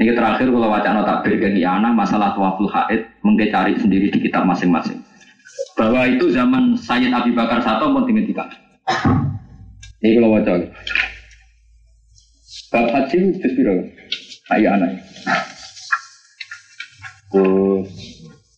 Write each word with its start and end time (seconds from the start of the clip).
Ini 0.00 0.16
terakhir 0.16 0.48
kalau 0.48 0.72
wacana 0.72 1.04
takbir 1.04 1.36
anak 1.60 1.92
masalah 1.92 2.32
tawaful 2.32 2.70
haid 2.72 3.04
mungkin 3.20 3.52
cari 3.52 3.76
sendiri 3.76 4.08
di 4.08 4.18
kitab 4.24 4.48
masing-masing. 4.48 5.04
Bahwa 5.76 6.08
itu 6.08 6.32
zaman 6.32 6.76
Sayyid 6.80 7.12
Abi 7.12 7.36
Bakar 7.36 7.60
Sato 7.60 7.92
pun 7.92 8.08
dihentikan. 8.08 8.48
Ini 10.00 10.16
kalau 10.16 10.32
wacana. 10.32 10.66
Bab 12.72 12.88
haji 12.88 13.36
itu 13.36 13.48
biro. 13.52 13.84
Ayo 14.48 14.68
anak. 14.72 14.96
Terus, 17.32 17.88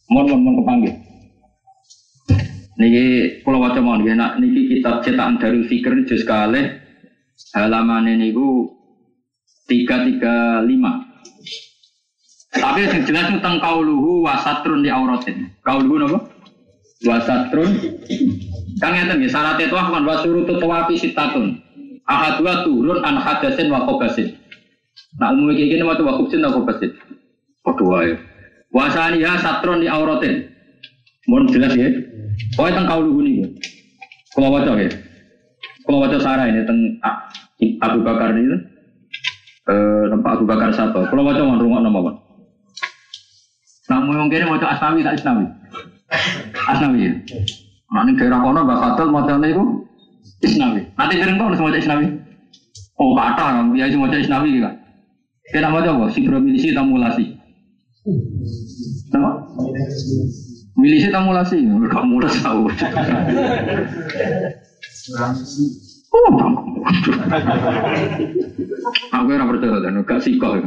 mohon 0.07 0.27
mohon 0.31 0.41
mohon 0.43 0.59
kepanggil. 0.63 0.95
Niki 2.75 3.07
kalau 3.47 3.63
wajah 3.63 3.83
mohon 3.83 4.07
nak 4.19 4.43
niki 4.43 4.79
kitab 4.79 5.03
cetakan 5.03 5.39
dari 5.39 5.63
Fikr 5.67 5.95
juz 6.07 6.27
kali 6.27 6.63
halaman 7.55 8.11
ini 8.11 8.35
tiga 9.71 10.03
tiga 10.03 10.63
lima. 10.63 11.04
Tapi 12.55 12.87
yang 12.87 13.03
jelas 13.03 13.27
tentang 13.35 13.59
kauluhu 13.59 14.23
wasatrun 14.23 14.87
di 14.87 14.91
auratin. 14.91 15.51
Kauluhu 15.67 16.07
apa? 16.07 16.19
Wasatrun. 17.03 17.71
Kang 18.79 18.95
ngeten 18.95 19.19
nggih 19.19 19.31
syarat 19.31 19.59
itu 19.59 19.75
ahman 19.75 20.07
wasurutut 20.07 20.63
tawafi 20.63 20.95
sitatun. 20.95 21.59
Ahadua 22.07 22.63
turun 22.63 23.03
an 23.03 23.19
hadasin 23.19 23.73
wa 23.75 23.83
kobasin. 23.83 24.39
Nah 25.19 25.35
umumnya 25.35 25.59
kayak 25.59 25.69
gini 25.75 25.83
waktu 25.83 26.05
wakubsin 26.07 26.45
wa 26.47 26.55
kobasin. 26.55 26.91
Padha 27.67 27.85
wae. 27.85 28.13
Wasaniha 28.71 29.35
satron 29.43 29.83
di 29.83 29.89
auratin. 29.91 30.47
Mohon 31.27 31.45
jelas 31.51 31.73
ya. 31.75 31.91
Oh 32.61 32.67
tentang 32.71 32.87
kauluhu 32.87 33.19
nih. 33.25 33.51
Kalau 34.35 34.55
waca 34.55 34.75
ya. 34.79 34.91
Kalau 35.87 35.99
waca 36.03 36.19
sarah 36.23 36.47
ini 36.51 36.63
tentang 36.63 37.03
Abu 37.83 37.99
Bakar 38.03 38.35
ini 38.35 38.74
eh 39.65 40.05
tempat 40.13 40.31
Abu 40.37 40.45
Bakar 40.45 40.71
satu. 40.77 41.09
Kalau 41.09 41.25
waca 41.25 41.41
rumah 41.41 41.81
nama 41.81 41.99
apa? 42.01 42.13
Namun 43.89 44.29
mungkin 44.29 44.49
mau 44.49 44.61
asnawi 44.61 45.01
tak 45.05 45.17
asnawi. 45.21 45.45
Asnawi 46.69 46.99
ya. 47.09 47.13
Nanti 47.95 48.11
daerah 48.19 48.41
kono 48.43 48.65
Mbak 48.65 48.79
Fatul 48.81 49.09
mau 49.13 49.25
itu 49.25 49.65
Isnawi. 50.45 50.81
Nanti 50.97 51.15
sering 51.21 51.37
kau 51.41 51.53
semua 51.57 51.77
Isnawi. 51.77 52.07
Oh 53.01 53.13
kata, 53.17 53.73
ya 53.77 53.89
semua 53.89 54.13
Isnawi 54.13 54.61
kan. 54.61 54.75
Kita 55.45 55.69
mau 55.69 55.85
coba 55.85 56.09
sinkronisasi 56.13 56.73
tamulasi. 56.73 57.25
Nama? 59.13 59.31
Milisi 60.75 61.09
tamulasi, 61.09 61.63
kamu 61.65 62.19
mulai 62.19 62.35
tahu. 62.43 62.67
Oh, 66.15 66.31
Aku 69.25 69.33
ora 69.33 69.49
percaya 69.49 69.81
dan 69.81 70.05
gak 70.05 70.21
siko. 70.21 70.61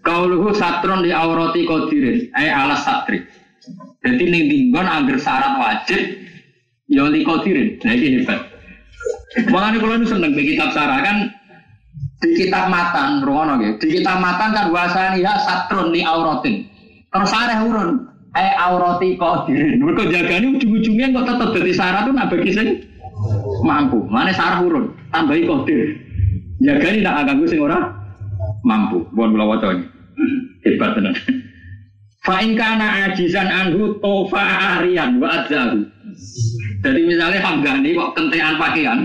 Kauluhu 0.00 0.56
satron 0.56 1.04
di 1.04 1.12
aurati 1.12 1.68
kodirin, 1.68 2.32
eh 2.32 2.48
alas 2.48 2.88
satri. 2.88 3.20
Jadi 4.00 4.24
ning 4.32 4.48
dinggon 4.48 4.88
angger 4.88 5.20
syarat 5.20 5.60
wajib 5.60 6.00
ya 6.88 7.04
li 7.12 7.20
kodirin. 7.20 7.76
Nah 7.84 7.92
ini 7.92 8.24
hebat. 8.24 8.48
Makanya 9.52 9.76
kalau 9.84 9.94
ini 10.00 10.06
seneng 10.08 10.32
di 10.32 10.56
kitab 10.56 10.72
sarah 10.72 11.04
kan 11.04 11.28
di 12.24 12.32
kitab 12.32 12.72
matan, 12.72 13.20
rono 13.20 13.60
gitu. 13.60 13.76
Di 13.84 14.00
kitab 14.00 14.24
matan 14.24 14.56
kan 14.56 14.72
wasani 14.72 15.20
ya 15.20 15.36
satron 15.44 15.92
di 15.92 16.00
auratin. 16.00 16.64
Terus 17.12 17.32
ada 17.36 17.60
urun, 17.68 18.08
eh 18.40 18.56
aurati 18.56 19.20
kodirin. 19.20 19.84
Mereka 19.84 20.08
jagani 20.08 20.56
ujung-ujungnya 20.56 21.12
kok 21.12 21.28
tetap 21.28 21.48
dari 21.52 21.72
syarat 21.76 22.08
tuh 22.08 22.16
nak 22.16 22.32
bagi 22.32 22.56
mampu. 23.62 24.04
Mana 24.08 24.32
sarah 24.34 24.64
urun, 24.64 24.92
tambahi 25.12 25.46
kodir. 25.46 25.96
Jagani 26.60 27.00
tak 27.00 27.24
ganggu 27.24 27.44
sing 27.48 27.60
ora 27.60 27.78
mampu. 28.66 29.04
Bukan 29.16 29.32
kula 29.36 29.44
waca 29.48 29.66
ini. 29.72 29.84
Hebat 30.64 30.90
tenan. 30.96 31.14
Fa 32.20 32.36
in 32.44 32.52
kana 32.52 33.08
ajizan 33.08 33.48
anhu 33.48 33.96
tofa 33.96 34.44
arian 34.76 35.16
wa 35.16 35.40
adzahu. 35.40 35.88
Jadi 36.80 37.00
misalnya 37.08 37.40
Hamgani 37.40 37.96
kok 37.96 38.12
kentean 38.12 38.60
pakaian, 38.60 38.98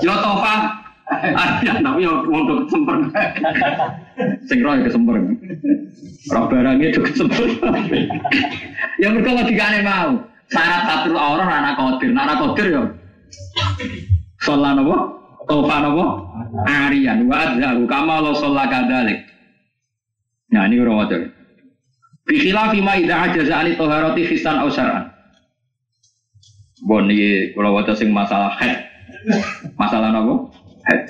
yo 0.00 0.14
tofa 0.16 0.80
arian 1.12 1.84
tapi 1.84 2.08
yo 2.08 2.24
untuk 2.24 2.64
kesemper. 2.64 2.96
Sing 4.48 4.64
roy 4.64 4.80
kesemper. 4.80 5.16
Roh 6.32 6.44
barangnya 6.48 6.88
itu 6.88 7.00
kesemper. 7.04 7.48
yang 9.02 9.12
mereka 9.16 9.44
logikanya 9.44 9.80
mau. 9.84 10.10
Syarat 10.48 10.82
satu 10.88 11.12
orang 11.12 11.52
anak 11.52 11.76
kodir, 11.76 12.10
anak 12.16 12.40
kodir 12.40 12.66
yo. 12.72 12.82
Sholat 14.42 14.78
apa? 14.78 14.96
Tofa 15.48 15.76
apa? 15.80 16.06
Arian 16.68 17.24
wa 17.24 17.36
adzahu 17.36 17.88
lo 17.88 18.32
sholat 18.36 18.68
kadalik. 18.68 19.24
Nah 20.52 20.64
ini 20.68 20.80
orang 20.80 21.04
wajar. 21.04 21.20
Bikhilah 22.28 22.72
fima 22.76 23.00
idha 23.00 23.24
ajaza 23.24 23.64
ani 23.64 23.72
toharoti 23.76 24.28
fisan 24.28 24.60
au 24.60 24.68
syar'an. 24.68 25.08
Bon 26.84 27.08
ini 27.08 27.56
kalau 27.56 27.80
wajar 27.80 27.96
sing 27.96 28.12
masalah 28.12 28.52
head. 28.60 28.84
Masalah 29.80 30.12
apa? 30.12 30.34
Head. 30.92 31.02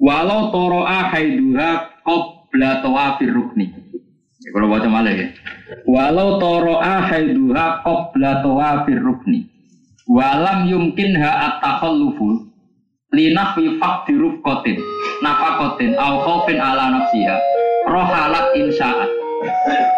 Walau 0.00 0.48
toro'a 0.48 1.12
haiduha 1.12 2.00
qabla 2.08 2.80
tawafir 2.80 3.36
rukni. 3.36 3.68
Kalau 4.48 4.72
wajar 4.72 4.88
malah 4.88 5.12
ya. 5.12 5.28
Walau 5.84 6.40
toro'a 6.40 7.04
haiduha 7.04 7.84
qabla 7.84 8.40
tawafir 8.40 9.04
rukni. 9.04 9.49
Walam 10.10 10.66
yumkin 10.66 11.14
ha 11.22 11.54
at-takhallufu 11.54 12.50
linah 13.14 13.54
fi 13.54 13.78
fakti 13.78 14.18
rufqatin 14.18 14.74
nafakotin 15.22 15.94
au 15.94 16.26
khaufin 16.26 16.58
ala 16.58 16.98
nafsiha 16.98 17.38
rohalat 17.86 18.50
insya'at. 18.58 19.06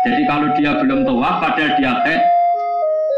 Jadi 0.04 0.22
kalau 0.28 0.52
dia 0.52 0.76
belum 0.84 1.08
tua 1.08 1.40
padahal 1.40 1.80
dia 1.80 1.96
head 2.04 2.20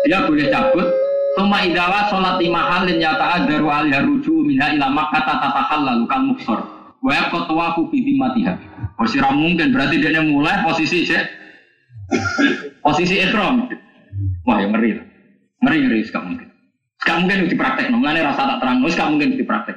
dia 0.07 0.23
boleh 0.23 0.47
cabut. 0.55 0.87
Tuma 1.35 1.67
idawa 1.67 2.07
sholat 2.07 2.39
lima 2.39 2.63
halin 2.63 3.03
yata 3.03 3.43
adaru 3.43 3.67
alih 3.67 3.99
ruju 4.07 4.47
minha 4.47 4.71
ilama 4.71 5.11
kata 5.11 5.43
tatahal 5.43 5.83
lalu 5.83 6.07
kan 6.07 6.31
muksor 6.31 6.63
Wa 7.03 7.27
kotua 7.27 7.75
kubi 7.75 8.15
matiha 8.15 8.55
Posisi 8.95 9.19
mungkin 9.35 9.75
berarti 9.75 9.99
dia 9.99 10.23
mulai 10.23 10.63
posisi 10.63 11.03
cek 11.03 11.27
Posisi 12.87 13.19
ikram 13.19 13.67
Wah 14.47 14.63
yang 14.63 14.79
ngeri. 14.79 15.03
Ngeri 15.59 15.79
ngeri 15.91 16.01
sekarang 16.07 16.39
mungkin 16.39 16.54
Gak 17.05 17.21
mungkin 17.21 17.53
dipraktek, 17.53 17.93
namanya 17.93 18.33
rasa 18.33 18.49
tak 18.49 18.59
terang, 18.65 18.81
gak 18.81 19.09
mungkin 19.13 19.37
dipraktek. 19.37 19.77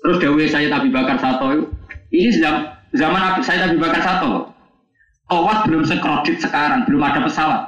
Terus 0.00 0.16
Dewi 0.24 0.48
saya 0.48 0.72
Nabi 0.72 0.88
Bakar 0.88 1.20
Sato 1.20 1.52
itu, 1.52 1.64
ini 2.16 2.32
zaman 2.40 2.64
zaman 2.96 3.44
saya 3.44 3.68
Nabi 3.68 3.76
Bakar 3.76 4.00
Sato, 4.00 4.48
Tawaf 5.28 5.68
belum 5.68 5.84
sekredit 5.84 6.40
sekarang, 6.40 6.88
belum 6.88 7.04
ada 7.04 7.22
pesawat. 7.22 7.62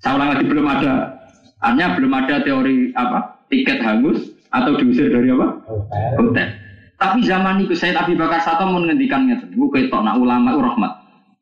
Saya 0.00 0.16
ulang 0.16 0.38
lagi 0.38 0.46
belum 0.46 0.64
ada, 0.70 1.18
artinya 1.60 1.98
belum 1.98 2.12
ada 2.14 2.34
teori 2.46 2.94
apa 2.94 3.42
tiket 3.50 3.82
hangus 3.82 4.32
atau 4.54 4.78
diusir 4.78 5.10
dari 5.10 5.28
apa 5.34 5.60
hotel. 6.16 6.48
Tapi 6.96 7.18
zaman 7.26 7.66
itu 7.66 7.74
saya 7.74 8.00
Nabi 8.00 8.14
Bakar 8.14 8.38
Sato 8.38 8.70
mau 8.70 8.80
ngeten, 8.80 9.34
gue 9.50 9.68
ketok 9.74 10.00
nak 10.06 10.16
ulama 10.16 10.54
rahmat. 10.54 10.92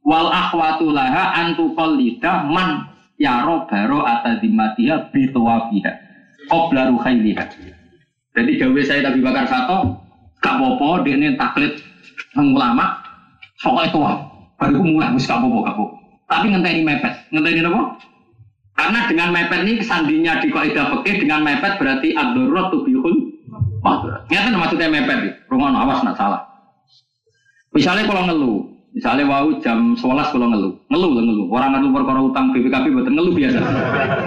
Wal 0.01 0.33
akhwatulaha 0.33 1.37
antuqallida 1.45 2.49
man 2.49 2.89
yaro 3.21 3.69
baro 3.71 4.03
atadimatiha 4.03 5.13
bitawafiha 5.15 6.04
qabla 6.49 6.91
ruhailiha. 6.93 7.45
Jadi 8.35 8.51
gawe 8.59 8.81
saya 8.83 9.01
Nabi 9.11 9.21
Bakar 9.23 9.47
Sato 9.47 10.01
gak 10.43 10.55
apa-apa 10.59 11.07
dia 11.07 11.15
ini 11.17 11.39
taklid 11.39 11.79
ulama 12.37 12.99
soal 13.63 13.89
itu 13.89 13.99
baru 14.59 14.83
mulai 14.83 15.15
wis 15.15 15.25
gak 15.25 15.39
apa-apa 15.39 15.59
gak 15.65 15.77
apa. 15.79 15.85
Tapi 16.25 16.47
ngenteni 16.51 16.83
mepet, 16.83 17.15
ngenteni 17.31 17.61
apa? 17.63 17.83
Karena 18.75 18.99
dengan 19.07 19.29
mepet 19.31 19.61
ini 19.63 19.73
kesandinya 19.79 20.43
di 20.43 20.49
kaidah 20.51 20.87
fikih 20.99 21.23
dengan 21.23 21.47
mepet 21.47 21.79
berarti 21.79 22.11
ad-darurat 22.19 22.75
tubihul 22.75 23.15
mahdurat. 23.85 24.27
Ngeten 24.27 24.59
maksudnya 24.59 24.91
mepet. 24.91 25.47
Rungono 25.47 25.79
awas 25.79 26.03
nak 26.03 26.19
salah. 26.19 26.43
Misalnya 27.71 28.07
kalau 28.11 28.27
ngeluh, 28.27 28.59
misalnya 28.95 29.27
wau 29.27 29.51
jam 29.59 29.99
11 29.99 30.07
kalau 30.31 30.47
ngeluh, 30.55 30.73
ngeluh 30.87 31.11
lah 31.19 31.23
ngeluh. 31.27 31.47
Orang 31.51 31.71
ngeluh 31.75 31.91
perkara 31.91 32.21
utang 32.23 32.55
BPKB 32.55 32.85
buat 32.95 33.07
ngeluh 33.11 33.35
biasa. 33.35 33.59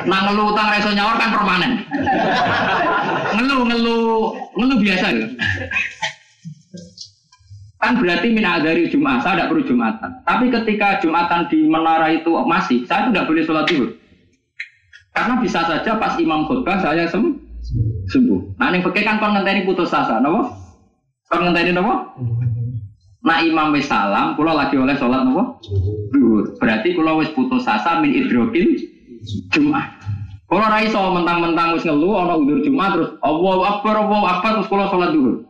Nah 0.04 0.20
ngeluh 0.28 0.46
utang 0.52 0.68
reso 0.76 0.92
nyaur 0.92 1.16
kan 1.16 1.30
permanen. 1.32 1.72
ngeluh 3.40 3.62
ngeluh 3.64 4.36
ngeluh 4.60 4.78
biasa 4.84 5.06
ya. 5.16 5.28
Kan 7.78 8.02
berarti 8.02 8.28
min 8.34 8.44
dari 8.44 8.90
Jumat, 8.90 9.22
saya 9.22 9.38
tidak 9.38 9.48
perlu 9.54 9.64
Jumatan. 9.64 10.10
Tapi 10.26 10.46
ketika 10.50 10.98
Jumatan 11.00 11.46
di 11.48 11.70
menara 11.70 12.10
itu 12.10 12.34
masih, 12.44 12.84
saya 12.90 13.08
tidak 13.08 13.30
boleh 13.30 13.46
sholat 13.46 13.70
zuhur. 13.70 13.94
Karena 15.14 15.38
bisa 15.40 15.62
saja 15.62 15.98
pas 16.02 16.18
imam 16.18 16.50
khutbah 16.50 16.82
saya 16.82 17.06
sem 17.06 17.38
sembuh. 18.10 18.58
Nah 18.58 18.74
ini 18.74 18.82
pakai 18.82 19.06
kan 19.06 19.22
kon 19.22 19.38
ngenteni 19.38 19.66
putus 19.70 19.94
asa, 19.94 20.18
nopo? 20.18 20.50
Kon 21.30 21.46
ngenteni 21.46 21.72
nopo? 21.78 22.18
Nah 23.28 23.44
imam 23.44 23.76
wis 23.76 23.92
salam, 23.92 24.40
kula 24.40 24.56
lagi 24.56 24.80
oleh 24.80 24.96
sholat 24.96 25.28
nopo? 25.28 25.60
Berarti 26.64 26.96
kula 26.96 27.20
wis 27.20 27.28
putus 27.36 27.68
asa 27.68 28.00
min 28.00 28.16
idrokin 28.16 28.80
Jumat. 29.52 30.00
Kalau 30.48 30.64
rai 30.64 30.88
so 30.88 31.12
mentang-mentang 31.12 31.76
wis 31.76 31.84
ngeluh 31.84 32.16
ana 32.16 32.40
udur 32.40 32.64
Jumat 32.64 32.96
terus 32.96 33.12
Allahu 33.20 33.68
Akbar 33.68 34.00
Allahu 34.00 34.24
Akbar 34.24 34.52
terus 34.56 34.72
kula 34.72 34.88
sholat 34.88 35.12
zuhur. 35.12 35.44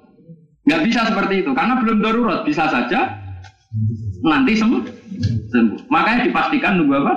Nggak 0.66 0.82
bisa 0.90 1.06
seperti 1.06 1.46
itu 1.46 1.54
karena 1.54 1.78
belum 1.78 2.02
darurat 2.02 2.42
bisa 2.42 2.66
saja 2.66 3.14
nanti 4.26 4.58
sembuh. 4.58 4.82
sembuh. 5.54 5.80
Makanya 5.94 6.26
dipastikan 6.34 6.82
nunggu 6.82 6.98
apa? 6.98 7.14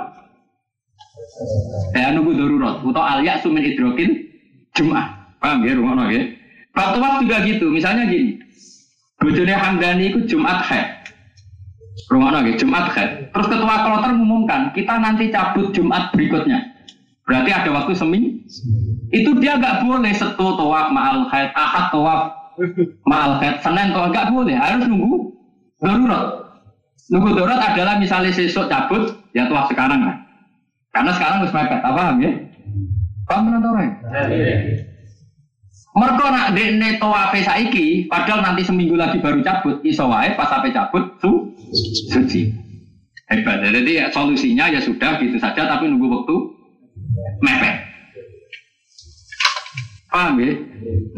Ya 1.97 2.13
nunggu 2.13 2.37
darurat 2.37 2.85
atau 2.85 3.01
alias 3.01 3.41
sumin 3.41 3.65
hidrokin 3.65 4.29
Jumat. 4.77 5.09
Paham 5.41 5.65
ya 5.65 5.73
rumah 5.73 6.05
ya? 6.13 6.21
Waktu 6.77 7.25
juga 7.25 7.37
gitu. 7.49 7.65
Misalnya 7.73 8.07
gini, 8.07 8.37
bojone 9.21 9.53
Hamdani 9.53 10.03
itu 10.11 10.19
Jumat 10.25 10.65
haid. 10.65 10.89
Rumah 12.09 12.41
lagi 12.41 12.57
Jumat 12.57 12.89
haid. 12.91 13.29
Terus 13.29 13.47
ketua 13.47 13.75
kloter 13.85 14.11
mengumumkan 14.17 14.73
kita 14.73 14.97
nanti 14.97 15.29
cabut 15.29 15.69
Jumat 15.71 16.09
berikutnya. 16.11 16.59
Berarti 17.29 17.49
ada 17.53 17.69
waktu 17.71 17.93
seminggu. 17.93 18.41
Itu 19.13 19.37
dia 19.39 19.61
nggak 19.61 19.85
boleh 19.85 20.11
setu 20.11 20.47
tawaf 20.57 20.89
ma'al 20.89 21.29
haid, 21.29 21.53
ahad 21.53 21.93
tawaf 21.93 22.33
ma'al 23.05 23.39
haid, 23.39 23.61
senin 23.61 23.93
tawaf 23.93 24.09
nggak 24.11 24.27
boleh. 24.33 24.57
Harus 24.57 24.89
nunggu 24.89 25.31
darurat. 25.79 26.25
Nunggu 27.13 27.29
darurat 27.37 27.61
adalah 27.61 27.95
misalnya 28.01 28.33
sesuk 28.33 28.67
cabut, 28.67 29.15
ya 29.37 29.45
tuah 29.47 29.69
sekarang 29.69 30.01
kan. 30.01 30.17
Karena 30.91 31.11
sekarang 31.15 31.35
harus 31.39 31.55
mepet, 31.55 31.79
apa 31.79 31.95
paham 31.95 32.15
ya? 32.19 32.31
Paham 33.23 33.43
orang? 33.63 33.91
Mereka 35.91 36.23
nak 36.31 36.55
dekne 36.55 36.95
tawafe 37.03 37.43
saiki, 37.43 38.07
padahal 38.07 38.39
nanti 38.39 38.63
seminggu 38.63 38.95
lagi 38.95 39.19
baru 39.19 39.43
cabut, 39.43 39.83
iso 39.83 40.07
wae 40.07 40.31
pas 40.39 40.47
sampai 40.47 40.71
cabut 40.71 41.19
su 41.19 41.51
suci. 42.07 42.47
Hebat. 43.27 43.63
Jadi 43.63 43.99
ya, 43.99 44.07
solusinya 44.11 44.71
ya 44.71 44.79
sudah 44.79 45.19
gitu 45.19 45.35
saja, 45.35 45.67
tapi 45.67 45.91
nunggu 45.91 46.07
waktu 46.07 46.35
mepet. 47.43 47.75
Paham 50.11 50.43
ya? 50.43 50.51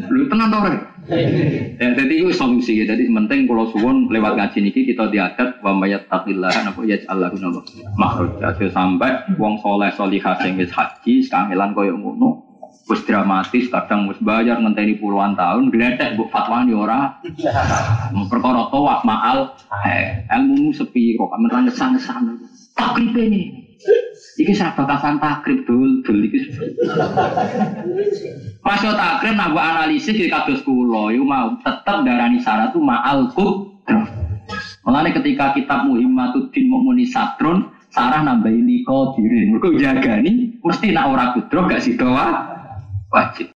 Lu 0.10 0.30
tenang 0.30 0.54
orang? 0.54 0.78
Ya, 1.10 1.90
jadi 1.98 2.14
itu 2.14 2.30
solusi 2.34 2.82
ya. 2.82 2.94
Jadi 2.94 3.10
penting 3.10 3.50
kalau 3.50 3.66
suwon 3.74 4.10
lewat 4.14 4.38
ngaji 4.38 4.70
niki 4.70 4.94
kita 4.94 5.10
diadat 5.10 5.62
wa 5.66 5.74
mayat 5.74 6.06
takillah 6.10 6.54
apa 6.54 6.82
ya 6.86 7.02
Allah 7.10 7.34
nama. 7.34 7.62
Jadi 8.38 8.70
sampai 8.70 9.38
wong 9.42 9.58
soleh 9.62 9.90
solihah 9.98 10.38
sing 10.42 10.58
wis 10.62 10.70
haji 10.70 11.26
kangelan 11.26 11.74
koyo 11.74 11.98
ngono 11.98 12.53
wis 12.84 13.02
dramatis 13.08 13.72
kadang 13.72 14.12
wis 14.12 14.20
bayar 14.20 14.60
ngenteni 14.60 15.00
puluhan 15.00 15.40
tahun 15.40 15.72
gledek 15.72 16.20
mbok 16.20 16.30
fatwa 16.30 16.68
yo 16.68 16.84
ora 16.84 17.16
perkara 18.28 18.68
tawaf 18.68 19.02
maal. 19.08 19.56
Eh 19.88 20.28
ilmu 20.28 20.76
sepi 20.76 21.16
kok 21.16 21.32
kamen 21.32 21.70
ngesan-ngesan 21.70 22.24
takribe 22.76 23.22
ini. 23.30 23.44
Iki 24.34 24.54
sak 24.56 24.74
bakasan 24.80 25.22
takrib 25.22 25.64
dul. 25.70 26.02
Dul 26.02 26.26
iki. 26.26 26.40
Pas 28.64 28.80
yo 28.82 28.92
takrib 28.96 29.36
nak 29.38 29.54
analisis 29.54 30.16
iki 30.18 30.32
kados 30.32 30.66
kula. 30.66 31.14
Iku 31.14 31.24
mau 31.24 31.54
tetep 31.62 31.98
darani 32.04 32.42
syarat 32.42 32.74
tu 32.74 32.82
ma'al 32.82 33.30
qudrah. 33.32 34.08
Mulane 34.84 35.16
ketika 35.16 35.56
kitab 35.56 35.88
Muhimmatuddin 35.88 36.68
Mukmini 36.68 37.08
Satrun 37.08 37.72
Sarah 37.94 38.26
nambahi 38.26 38.60
liko 38.66 39.14
diri. 39.16 39.54
Mergo 39.54 39.72
jagani 39.78 40.60
mesti 40.60 40.92
nak 40.92 41.14
ora 41.14 41.26
kudro 41.38 41.70
gak 41.70 41.80
sida 41.86 42.10
wajib. 43.14 43.50